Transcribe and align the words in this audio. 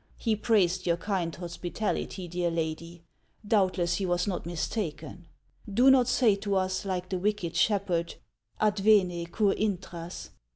He 0.17 0.35
praised 0.35 0.87
your 0.87 0.97
kind 0.97 1.35
hospitality, 1.35 2.27
dear 2.27 2.49
lady; 2.49 3.03
doubtless 3.47 3.97
he 3.97 4.05
was 4.07 4.25
not 4.25 4.47
mistaken. 4.47 5.27
Do 5.71 5.91
not 5.91 6.07
say 6.07 6.35
to 6.37 6.55
us, 6.55 6.85
like 6.85 7.09
the 7.09 7.19
wicked 7.19 7.55
shepherd, 7.55 8.15
'Advene, 8.59 9.27
cur 9.31 9.51
intras?' 9.53 10.31